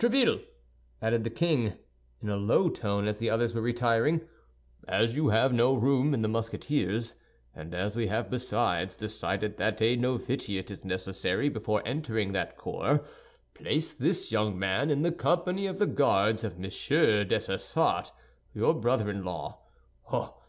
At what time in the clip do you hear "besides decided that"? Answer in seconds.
8.28-9.80